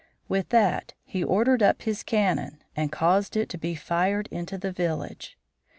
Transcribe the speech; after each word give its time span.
With 0.27 0.49
that 0.49 0.93
he 1.03 1.23
ordered 1.23 1.61
up 1.61 1.83
his 1.83 2.01
cannon 2.01 2.63
and 2.75 2.91
caused 2.91 3.37
it 3.37 3.49
to 3.49 3.57
be 3.59 3.75
fired 3.75 4.25
into 4.31 4.57
the 4.57 4.71
village. 4.71 5.37